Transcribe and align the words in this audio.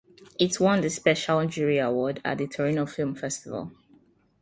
It 0.39 0.59
won 0.59 0.81
the 0.81 0.89
Special 0.89 1.45
Jury 1.45 1.77
Award 1.77 2.21
at 2.25 2.39
the 2.39 2.47
Torino 2.47 2.87
Film 2.87 3.13
Festival. 3.13 3.71